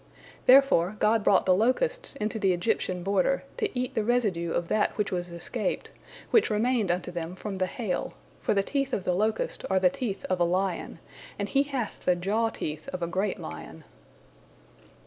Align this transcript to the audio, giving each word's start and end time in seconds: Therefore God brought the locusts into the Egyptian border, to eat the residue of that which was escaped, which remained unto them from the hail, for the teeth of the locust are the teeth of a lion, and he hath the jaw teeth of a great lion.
Therefore 0.47 0.95
God 0.97 1.23
brought 1.23 1.45
the 1.45 1.53
locusts 1.53 2.15
into 2.15 2.39
the 2.39 2.53
Egyptian 2.53 3.03
border, 3.03 3.43
to 3.57 3.69
eat 3.77 3.93
the 3.93 4.03
residue 4.03 4.51
of 4.51 4.67
that 4.67 4.97
which 4.97 5.11
was 5.11 5.29
escaped, 5.29 5.91
which 6.31 6.49
remained 6.49 6.89
unto 6.89 7.11
them 7.11 7.35
from 7.35 7.57
the 7.57 7.67
hail, 7.67 8.15
for 8.41 8.55
the 8.55 8.63
teeth 8.63 8.93
of 8.93 9.03
the 9.03 9.13
locust 9.13 9.63
are 9.69 9.79
the 9.79 9.91
teeth 9.91 10.25
of 10.25 10.39
a 10.39 10.43
lion, 10.43 10.97
and 11.37 11.49
he 11.49 11.61
hath 11.61 12.03
the 12.03 12.15
jaw 12.15 12.49
teeth 12.49 12.87
of 12.89 13.03
a 13.03 13.07
great 13.07 13.39
lion. 13.39 13.83